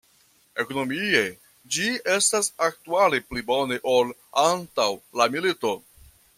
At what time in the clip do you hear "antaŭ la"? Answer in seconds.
4.49-5.33